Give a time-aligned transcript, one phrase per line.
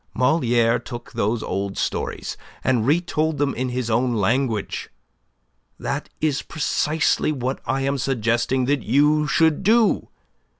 [0.15, 4.89] Moliere took those old stories and retold them in his own language.
[5.77, 10.09] That is precisely what I am suggesting that you should do.